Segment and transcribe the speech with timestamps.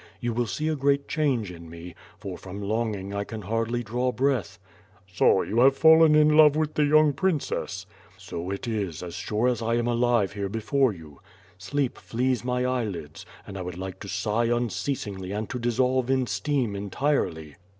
[0.19, 4.11] You will see a great change in me; for from longing I can hardly draw
[4.11, 4.57] breath."
[5.05, 8.25] "So you have fallen in love with the young princess/^ 62 WITH FIRE AND HWORD,
[8.25, 11.19] "So it is, as sure as I am alive here before you.
[11.59, 16.25] Sleep flees my eyelids, and I would like to sigh unceasingly and to dissolve in
[16.25, 17.57] steam entirely.